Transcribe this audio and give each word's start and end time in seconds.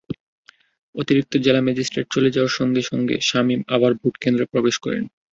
অতিরিক্ত 0.95 1.33
জেলা 1.37 1.61
ম্যাজিস্ট্রেট 1.61 2.07
চলে 2.11 2.29
যাওয়ার 2.31 2.53
সঙ্গে 2.59 2.81
সঙ্গে 2.81 3.15
শামীম 3.21 3.61
আবার 3.75 3.91
ভোটকেন্দ্রে 4.01 4.45
প্রবেশ 4.53 4.75
করেন। 4.85 5.03